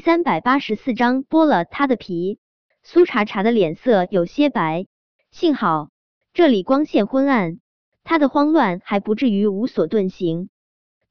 [0.00, 2.38] 三百八十四章剥了他的皮。
[2.82, 4.86] 苏茶茶的脸色有些白，
[5.30, 5.90] 幸好
[6.32, 7.60] 这里光线昏暗，
[8.02, 10.48] 他的慌乱还不至于无所遁形。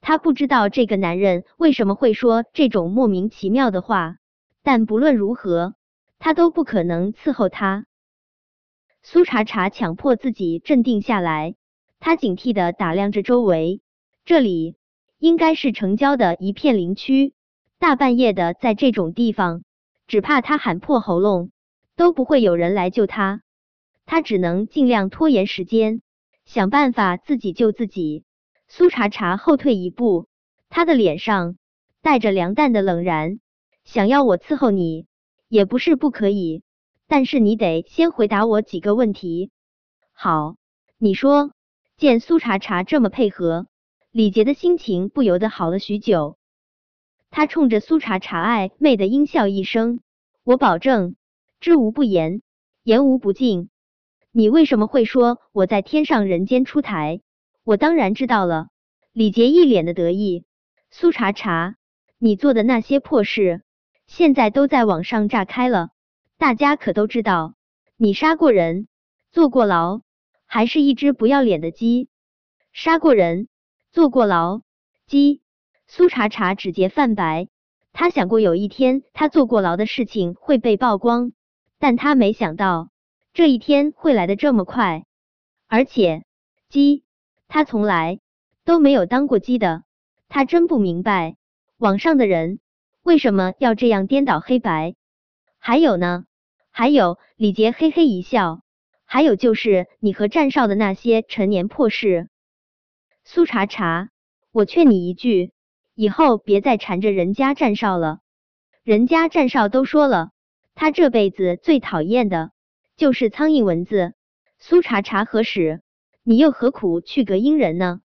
[0.00, 4.16] 他不知道这个男人为什么会说这种莫名其妙的话，
[4.62, 5.74] 但不论如何，
[6.18, 7.84] 他都不可能伺候他。
[9.02, 11.56] 苏茶茶强迫自己镇定下来，
[12.00, 13.82] 他警惕的打量着周围，
[14.24, 14.76] 这里
[15.18, 17.34] 应该是城郊的一片林区，
[17.78, 19.62] 大半夜的在这种地方，
[20.06, 21.52] 只怕他喊破喉咙
[21.96, 23.42] 都不会有人来救他，
[24.04, 26.02] 他只能尽量拖延时间，
[26.44, 28.24] 想办法自己救自己。
[28.66, 30.26] 苏茶茶后退一步，
[30.68, 31.56] 他的脸上
[32.02, 33.38] 带着凉淡的冷然。
[33.84, 35.06] 想要我伺候你，
[35.48, 36.62] 也不是不可以，
[37.06, 39.50] 但是你得先回答我几个问题。
[40.12, 40.56] 好，
[40.98, 41.52] 你说。
[41.96, 43.66] 见苏茶茶这么配合，
[44.12, 46.38] 李杰的心情不由得好了许久。
[47.30, 50.00] 他冲着苏茶茶暧昧的阴笑一声
[50.44, 51.16] ：“我保证，
[51.60, 52.42] 知无不言，
[52.82, 53.70] 言无不尽。
[54.32, 57.20] 你为什么会说我在天上人间出台？”
[57.64, 58.68] 我当然知道了，
[59.12, 60.44] 李杰一脸的得意。
[60.90, 61.76] 苏茶茶，
[62.18, 63.62] 你做的那些破事，
[64.06, 65.90] 现在都在网上炸开了，
[66.38, 67.56] 大家可都知道，
[67.98, 68.88] 你杀过人，
[69.30, 70.00] 坐过牢，
[70.46, 72.08] 还是一只不要脸的鸡。
[72.72, 73.48] 杀过人，
[73.92, 74.62] 坐过牢，
[75.06, 75.42] 鸡。
[75.90, 77.48] 苏茶茶指节泛白，
[77.94, 81.32] 他想过有一天他坐过牢的事情会被曝光，
[81.78, 82.90] 但他没想到
[83.32, 85.06] 这一天会来的这么快，
[85.66, 86.24] 而且
[86.68, 87.04] 鸡。
[87.48, 88.20] 他从来
[88.66, 89.82] 都没有当过鸡的，
[90.28, 91.36] 他真不明白
[91.78, 92.60] 网上的人
[93.02, 94.94] 为什么要这样颠倒黑白。
[95.58, 96.26] 还有呢，
[96.70, 98.60] 还有李杰嘿嘿一笑，
[99.06, 102.28] 还有就是你和战少的那些陈年破事。
[103.24, 104.10] 苏茶茶，
[104.52, 105.52] 我劝你一句，
[106.00, 108.20] 以后别再缠着人家战少了。
[108.84, 110.30] 人家战少都说了，
[110.76, 112.52] 他这辈子最讨厌的
[112.96, 114.14] 就是苍蝇蚊子。
[114.60, 115.82] 苏茶茶何使？
[116.22, 118.00] 你又何苦去隔音人呢？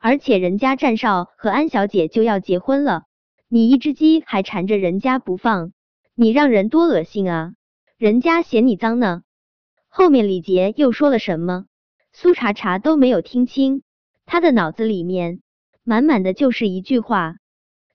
[0.00, 3.04] 而且人家战少和安小姐就要结婚了，
[3.46, 5.72] 你一只鸡还缠着人家不放，
[6.16, 7.52] 你让人多恶心啊！
[7.96, 9.22] 人家嫌你脏呢。
[9.86, 11.66] 后面李杰又说了什么？
[12.12, 13.84] 苏茶茶都没有听清，
[14.26, 15.42] 他的脑子里面
[15.90, 17.38] 满满的就是一句话：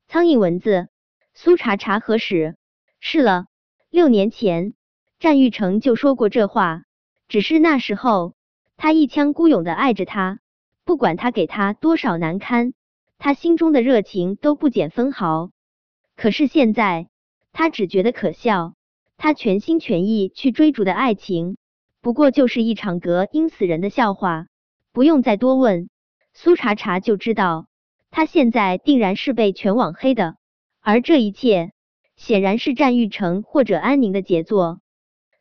[0.10, 0.90] 苍蝇蚊子。
[1.34, 2.58] 苏茶茶何时？
[3.00, 3.46] 是了，
[3.90, 4.74] 六年前
[5.18, 6.84] 战玉成就说过这话，
[7.30, 8.34] 只是那时候。
[8.76, 10.40] 他一腔孤勇的爱着她，
[10.84, 12.74] 不管他给他多少难堪，
[13.18, 15.52] 他心中的热情都不减分毫。
[16.18, 17.08] 可是现在，
[17.54, 18.74] 他只觉得可笑。
[19.16, 21.56] 他全心全意去追逐的爱情，
[22.02, 24.48] 不过就是一场隔音死人的笑话。
[24.92, 25.90] 不用再多问，
[26.34, 27.68] 苏茶茶就知道，
[28.16, 30.38] 他现在定然是被全网黑的。
[30.80, 31.74] 而这一切，
[32.16, 34.80] 显然是战玉成或者安宁的杰作。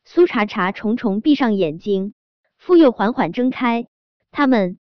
[0.05, 2.15] 苏茶茶重重闭上眼睛。
[2.57, 3.87] 复又缓缓睁开，
[4.33, 4.81] 他们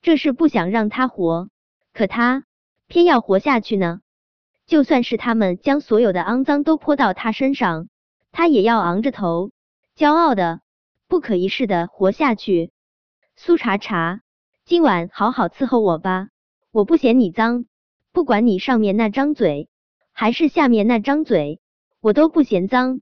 [0.00, 1.48] 这是不想让他活，
[1.92, 2.44] 可他
[2.86, 3.98] 偏要活下去呢。
[4.66, 7.88] 就算是他们将所有的肮脏都泼到他身上，
[8.30, 9.50] 他也要昂着头，
[9.96, 10.60] 骄傲的、
[11.08, 12.70] 不可一世的活下去。
[13.34, 14.20] 苏茶茶，
[14.64, 16.28] 今晚好好伺候我吧，
[16.72, 17.66] 我不嫌你脏，
[18.12, 19.68] 不管你上面那张嘴
[20.10, 21.60] 还是下面那张嘴，
[22.00, 23.00] 我都不嫌脏。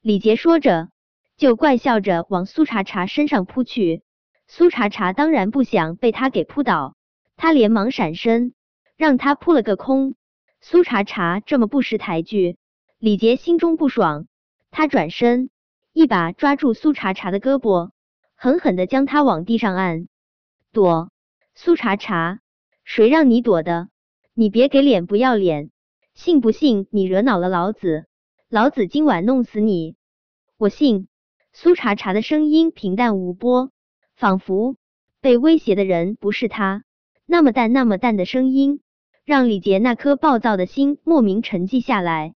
[0.00, 0.88] 李杰说着。
[1.36, 4.02] 就怪笑着往苏茶茶身上扑去，
[4.46, 6.96] 苏茶茶当然不想被他给扑倒，
[7.38, 8.52] 他连忙闪身，
[8.98, 10.16] 让他扑了个空。
[10.60, 12.58] 苏茶茶这么不识抬举，
[12.98, 14.26] 李杰心中不爽，
[14.70, 15.48] 他转身
[15.94, 17.88] 一把抓住苏茶茶的胳膊，
[18.34, 20.08] 狠狠的将他往地上按。
[20.72, 21.10] 躲，
[21.54, 22.40] 苏茶茶，
[22.92, 23.88] 谁让你躲的？
[24.34, 25.70] 你别给脸不要脸，
[26.12, 28.06] 信不信你惹恼了老子，
[28.48, 29.94] 老子今晚弄死你？
[30.58, 31.06] 我信。
[31.52, 33.70] 苏茶茶的声音平淡无波，
[34.16, 34.74] 仿佛
[35.20, 36.82] 被威胁的人不是他。
[37.26, 38.80] 那么淡，那么淡的声音，
[39.24, 42.34] 让李杰那颗暴躁的心莫名沉寂下来。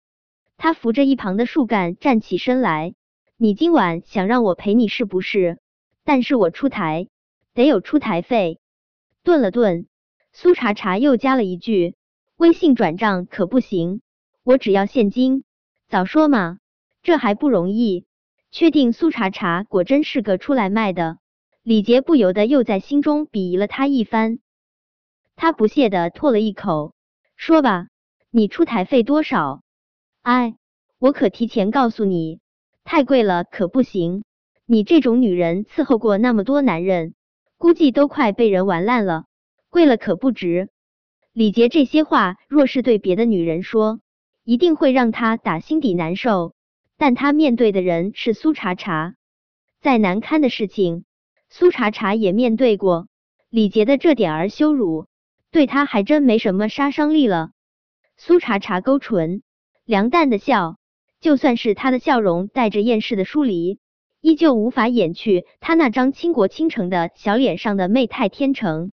[0.56, 2.96] 他扶着一旁的树干站起身来
[3.38, 5.60] ：“你今晚想让我陪你是不是？
[6.03, 7.06] 但是我出台，
[7.54, 8.58] 得有出台费。”
[9.22, 9.86] 顿了顿，
[10.32, 11.94] 苏茶茶又加了一句
[12.36, 14.00] ：“微信转账可不行，
[14.44, 15.44] 我只要现金。
[15.88, 16.59] 早说嘛，
[17.03, 18.06] 这还不容易。”
[18.53, 21.18] 确定苏茶茶果真是个出来卖的，
[21.62, 24.41] 李杰不由得又在心中鄙夷了他一番。
[25.36, 26.92] 他不屑的唾了一口，
[27.36, 27.86] 说吧，
[28.28, 29.62] 你出台费多少？
[30.22, 30.56] 哎，
[30.98, 32.41] 我可提前告诉你，
[32.82, 34.24] 太贵了可不行。
[34.66, 37.15] 你这种女人伺候过那么多男人，
[37.56, 39.27] 估计都快被人玩烂了，
[39.70, 40.68] 贵了可不值。
[41.32, 44.00] 李杰这些话若是对别的女人说，
[44.44, 46.54] 一定会让她打心底难受。
[46.98, 49.14] 但他面对的人是苏茶茶，
[49.80, 51.04] 再难堪的事情，
[51.48, 53.08] 苏茶茶也面对过。
[53.48, 55.06] 李杰的这点儿羞辱，
[55.50, 57.52] 对他还真没什么杀伤力了。
[58.18, 59.42] 苏茶茶勾唇，
[59.86, 60.76] 凉淡的笑，
[61.20, 63.78] 就算是他的笑容带着厌世的疏离，
[64.20, 68.92] 依旧无法掩去他那张倾国倾城的小脸上的媚态天成。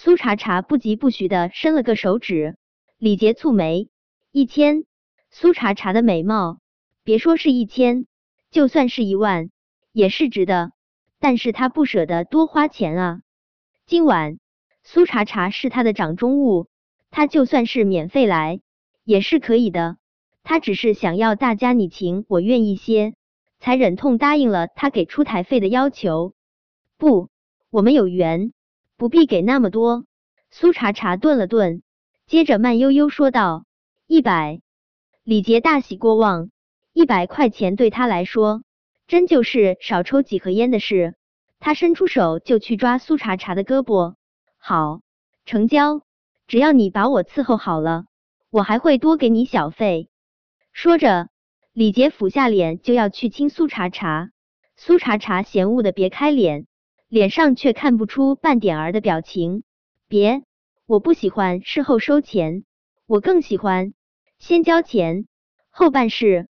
[0.00, 2.56] 苏茶茶不疾不徐的伸了个手指，
[2.98, 3.88] 李杰蹙眉，
[4.30, 4.84] 一千。
[5.28, 6.60] 苏茶茶的美貌，
[7.02, 8.06] 别说是一千，
[8.48, 9.50] 就算是一万，
[9.90, 10.70] 也是值得。
[11.18, 13.22] 但是他不舍得多花钱啊。
[13.86, 14.38] 今晚
[14.84, 16.68] 苏茶茶是他的掌中物。
[17.10, 18.60] 他就算是免费来
[19.02, 19.96] 也是可以的，
[20.44, 23.14] 他只是想要大家你情我愿一些，
[23.58, 26.34] 才忍痛答应了他给出台费的要求。
[26.98, 27.30] 不，
[27.70, 28.52] 我们有缘，
[28.98, 30.04] 不必给那么多。
[30.50, 31.82] 苏茶茶顿了顿，
[32.26, 33.64] 接着慢悠悠说道
[34.08, 34.60] ：“一百。”
[35.22, 36.50] 李杰大喜过望，
[36.92, 38.64] 一百块钱对他来说，
[39.06, 41.14] 真就是少抽几盒烟的事。
[41.60, 44.16] 他伸出手就去抓苏茶茶的胳膊，
[44.58, 45.00] 好，
[45.44, 46.02] 成交。
[46.48, 48.06] 只要你把我伺候好了，
[48.50, 50.08] 我还会多给你小费。
[50.72, 51.28] 说着，
[51.72, 54.30] 李杰俯下脸就要去亲苏茶茶。
[54.76, 56.66] 苏茶茶嫌恶的别开脸，
[57.08, 59.62] 脸上却看不出半点儿的表情。
[60.08, 60.42] 别，
[60.86, 62.64] 我不喜欢事后收钱，
[63.06, 63.94] 我更喜欢
[64.38, 65.26] 先交钱
[65.70, 66.48] 后办事。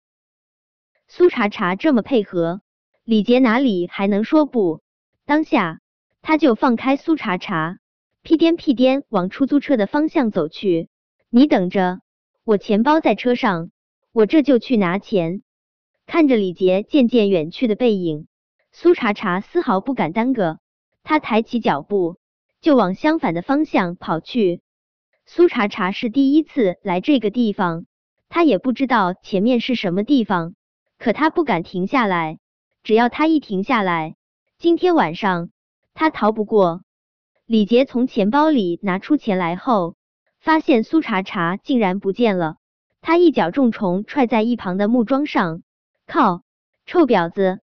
[1.07, 2.61] 苏茶茶这么配合，
[3.03, 4.81] 李杰哪里还能说不？
[5.25, 5.79] 当下
[6.21, 7.79] 他就放开苏茶茶。
[8.21, 10.87] 屁颠屁颠往出租车的方向走去，
[11.29, 11.99] 你等着，
[12.45, 13.69] 我钱包在车上，
[14.13, 15.41] 我这就去拿钱。
[16.05, 18.27] 看着李杰渐渐远去的背影，
[18.75, 20.57] 苏茶茶丝毫不敢耽搁，
[21.03, 22.17] 他抬起脚步
[22.59, 24.61] 就往相反的方向跑去。
[25.27, 27.85] 苏茶茶是第一次来这个地方，
[28.29, 30.55] 他也不知道前面是什么地方，
[30.97, 32.39] 可他不敢停下来，
[32.81, 34.15] 只要他一停下来，
[34.57, 35.51] 今天晚上
[35.93, 36.81] 他逃不过。
[37.45, 39.95] 李杰从钱包里拿出钱来后，
[40.39, 42.55] 发现苏茶茶竟然不见了。
[43.01, 45.61] 他一脚重重踹在一旁的木桩上，
[46.07, 46.41] 靠！
[46.85, 47.61] 臭婊子，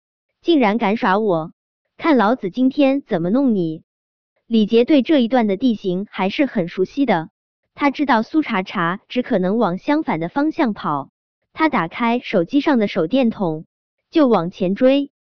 [0.49, 1.53] 竟然敢耍我！
[1.99, 3.83] 看老子今天怎么弄你！
[4.47, 7.29] 李杰对这一段的地形还是很熟悉的，
[7.75, 11.11] 他知道苏茶茶只可能往相反的方向跑。
[11.53, 13.67] 他打开手机上的手电筒，
[14.11, 15.11] 就往前追。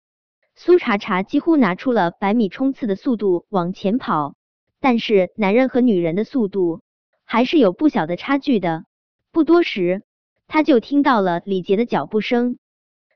[0.56, 4.34] 苏茶茶几乎拿出了百米冲刺的速度往前跑。
[4.80, 6.80] 但是男人和女人的速度
[7.26, 8.86] 还是有不小的差距的。
[9.30, 10.04] 不多时，
[10.46, 12.56] 他就听到了李杰的脚步声。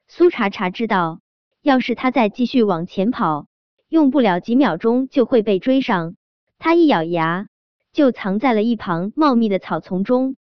[0.08, 1.21] 苏茶茶知道，
[1.62, 3.46] 要是他再继续往前跑，
[3.88, 6.16] 用不了几秒钟就会被追上。
[6.58, 7.46] 他一咬牙，
[7.92, 10.34] 就藏在了一旁茂密的草丛中。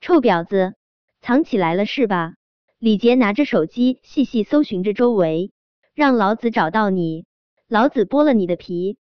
[0.00, 0.74] 臭婊子，
[1.20, 2.34] 藏起来了是吧？
[2.78, 5.50] 李杰拿着手机细细搜寻着周围，
[5.94, 7.24] 让老子找到你，
[7.68, 8.98] 老子剥了你的皮。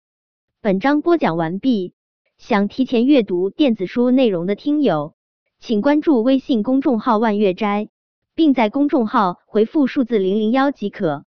[0.63, 1.93] 本章播讲完毕，
[2.39, 5.15] 想提前阅读电子书内容的听友，
[5.59, 7.91] 请关注微信公众号“万月斋”，
[8.35, 11.27] 并在公众号回复数字零零幺即可。